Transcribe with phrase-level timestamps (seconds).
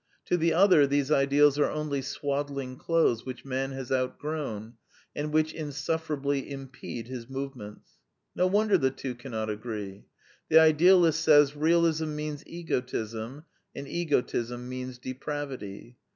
[0.25, 4.73] To the other these ideals are only swaddling clothes which man has outgrown,
[5.15, 7.99] and which insufferably impede his movements.
[8.35, 10.05] No wonder the two cannot agree.
[10.49, 13.45] The idealist says,'' Realism means egotism;
[13.75, 15.97] and egotism means de pravity."